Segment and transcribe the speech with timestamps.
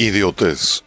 [0.00, 0.84] Idiotez.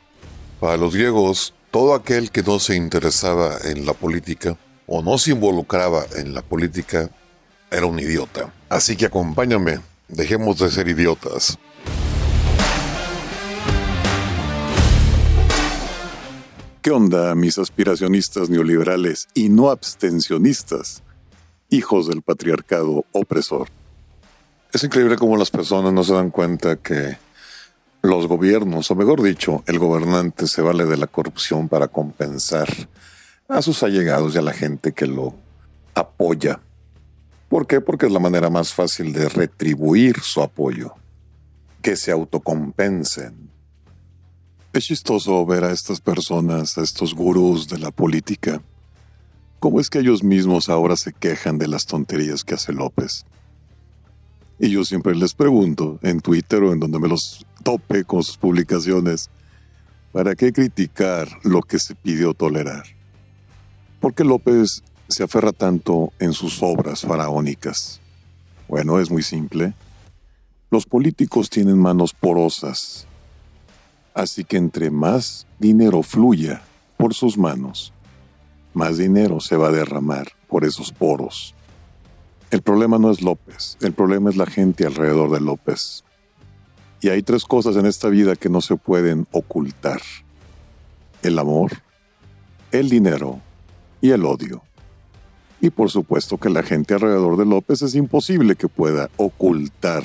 [0.62, 4.58] Para los griegos, todo aquel que no se interesaba en la política
[4.88, 7.10] o no se involucraba en la política
[7.70, 8.54] era un idiota.
[8.70, 11.60] Así que acompáñame, dejemos de ser idiotas.
[16.82, 21.04] ¿Qué onda, mis aspiracionistas neoliberales y no abstencionistas,
[21.70, 23.68] hijos del patriarcado opresor?
[24.72, 27.18] Es increíble cómo las personas no se dan cuenta que
[28.02, 32.68] los gobiernos, o mejor dicho, el gobernante se vale de la corrupción para compensar
[33.48, 35.36] a sus allegados y a la gente que lo
[35.94, 36.62] apoya.
[37.50, 37.82] ¿Por qué?
[37.82, 40.96] Porque es la manera más fácil de retribuir su apoyo,
[41.82, 43.52] que se autocompensen.
[44.74, 48.62] Es chistoso ver a estas personas, a estos gurús de la política,
[49.60, 53.26] cómo es que ellos mismos ahora se quejan de las tonterías que hace López.
[54.64, 58.38] Y yo siempre les pregunto, en Twitter o en donde me los tope con sus
[58.38, 59.32] publicaciones,
[60.12, 62.84] ¿para qué criticar lo que se pidió tolerar?
[64.00, 68.02] ¿Por qué López se aferra tanto en sus obras faraónicas?
[68.68, 69.74] Bueno, es muy simple.
[70.70, 73.08] Los políticos tienen manos porosas,
[74.14, 76.62] así que entre más dinero fluya
[76.98, 77.94] por sus manos,
[78.76, 81.56] más dinero se va a derramar por esos poros.
[82.52, 86.04] El problema no es López, el problema es la gente alrededor de López.
[87.00, 90.02] Y hay tres cosas en esta vida que no se pueden ocultar.
[91.24, 91.72] El amor,
[92.74, 93.40] el dinero
[94.02, 94.62] y el odio.
[95.62, 100.04] Y por supuesto que la gente alrededor de López es imposible que pueda ocultar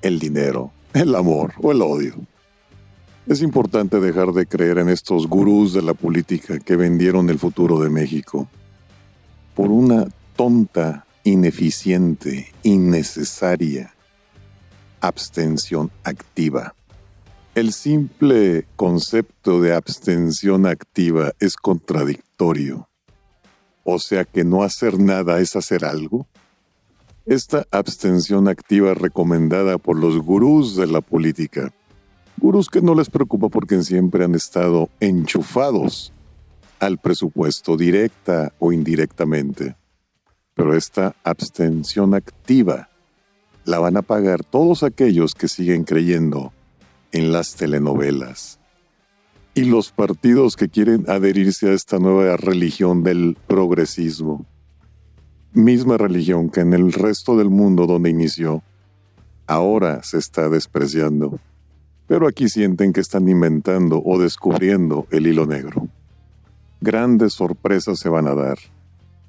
[0.00, 2.14] el dinero, el amor o el odio.
[3.26, 7.78] Es importante dejar de creer en estos gurús de la política que vendieron el futuro
[7.80, 8.48] de México
[9.54, 10.06] por una
[10.36, 13.92] tonta ineficiente, innecesaria
[15.00, 16.76] abstención activa.
[17.56, 22.88] El simple concepto de abstención activa es contradictorio.
[23.82, 26.28] O sea que no hacer nada es hacer algo.
[27.24, 31.72] Esta abstención activa recomendada por los gurús de la política,
[32.36, 36.12] gurús que no les preocupa porque siempre han estado enchufados
[36.78, 39.74] al presupuesto directa o indirectamente
[40.56, 42.88] pero esta abstención activa
[43.66, 46.52] la van a pagar todos aquellos que siguen creyendo
[47.12, 48.58] en las telenovelas.
[49.54, 54.46] Y los partidos que quieren adherirse a esta nueva religión del progresismo.
[55.52, 58.62] Misma religión que en el resto del mundo donde inició,
[59.46, 61.38] ahora se está despreciando.
[62.06, 65.88] Pero aquí sienten que están inventando o descubriendo el hilo negro.
[66.80, 68.58] Grandes sorpresas se van a dar.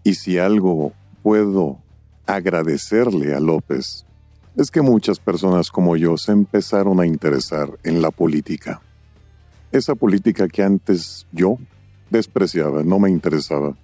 [0.04, 0.94] Y si algo
[1.28, 1.80] puedo
[2.26, 4.06] agradecerle a López
[4.56, 8.82] es que muchas personas como yo se empezaron a interesar en la política.
[9.74, 11.58] Esa política que antes yo
[12.10, 13.76] despreciaba, no me interesaba.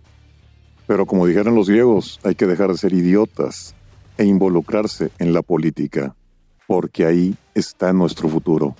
[0.87, 3.75] Pero como dijeron los griegos, hay que dejar de ser idiotas
[4.17, 6.15] e involucrarse en la política,
[6.65, 8.73] porque ahí está nuestro futuro.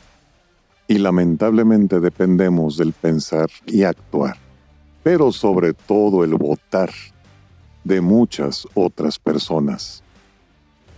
[0.88, 4.38] Y lamentablemente dependemos del pensar y actuar,
[5.04, 6.92] pero sobre todo el votar
[7.84, 10.04] de muchas otras personas.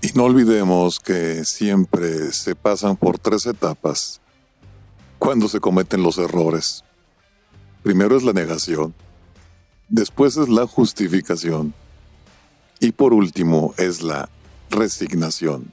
[0.02, 4.22] Y no olvidemos que siempre se pasan por tres etapas
[5.18, 6.84] cuando se cometen los errores.
[7.82, 8.94] Primero es la negación,
[9.90, 11.74] después es la justificación
[12.80, 14.30] y por último es la
[14.70, 15.72] resignación.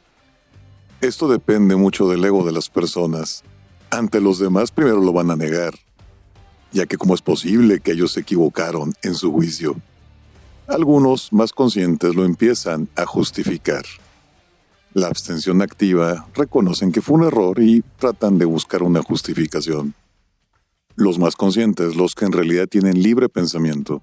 [1.01, 3.43] Esto depende mucho del ego de las personas.
[3.91, 5.75] Ante los demás primero lo van a negar,
[6.71, 9.77] ya que cómo es posible que ellos se equivocaron en su juicio.
[10.69, 13.83] Algunos más conscientes lo empiezan a justificar.
[14.95, 19.95] La abstención activa reconocen que fue un error y tratan de buscar una justificación.
[20.95, 24.03] Los más conscientes, los que en realidad tienen libre pensamiento,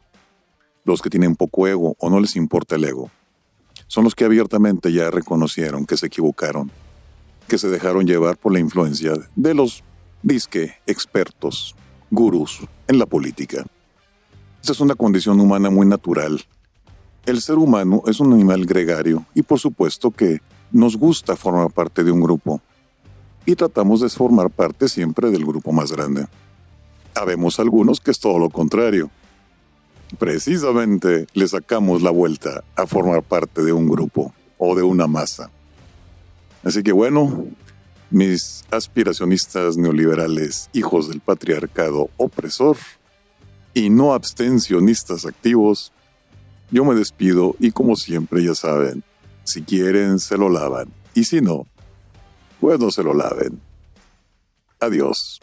[0.83, 3.09] los que tienen poco ego o no les importa el ego,
[3.87, 6.71] son los que abiertamente ya reconocieron que se equivocaron,
[7.47, 9.83] que se dejaron llevar por la influencia de los
[10.23, 11.75] disque expertos,
[12.11, 13.65] gurús en la política.
[14.61, 16.41] Esta es una condición humana muy natural.
[17.25, 20.39] El ser humano es un animal gregario y por supuesto que
[20.71, 22.61] nos gusta formar parte de un grupo.
[23.45, 26.27] Y tratamos de formar parte siempre del grupo más grande.
[27.15, 29.09] Habemos algunos que es todo lo contrario.
[30.17, 35.49] Precisamente le sacamos la vuelta a formar parte de un grupo o de una masa.
[36.63, 37.45] Así que bueno,
[38.11, 42.77] mis aspiracionistas neoliberales, hijos del patriarcado opresor,
[43.73, 45.91] y no abstencionistas activos,
[46.71, 49.03] yo me despido y como siempre ya saben,
[49.43, 51.65] si quieren se lo lavan y si no,
[52.59, 53.59] pues no se lo laven.
[54.79, 55.39] Adiós.